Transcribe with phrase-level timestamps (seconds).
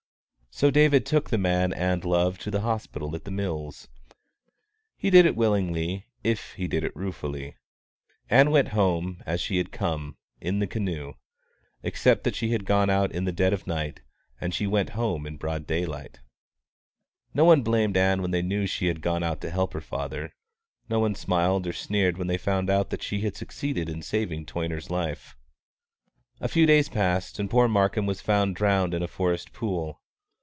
[0.53, 3.87] So David took the man Ann loved to the hospital at The Mills.
[4.97, 7.55] He did it willingly if he did it ruefully.
[8.29, 11.13] Ann went home, as she had come, in the canoe,
[11.83, 14.01] except that she had gone out in the dead of night
[14.41, 16.19] and she went home in broad daylight.
[17.33, 20.33] No one blamed Ann when they knew she had gone out to help her father;
[20.89, 24.89] no one smiled or sneered when they found that she had succeeded in saving Toyner's
[24.91, 25.37] life.
[26.41, 29.97] A few days passed, and poor Markham was found drowned in a forest pool.